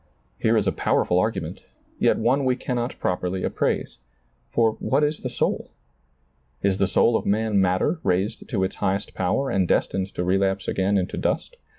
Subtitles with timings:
[0.39, 1.61] Here is a powerful argument,
[1.99, 3.99] yet one we cannot properly appraise.
[4.49, 5.69] For what is the soul?
[6.63, 10.67] Is the soul of man matter raised to its highest power and destined to relapse
[10.67, 11.55] again into dust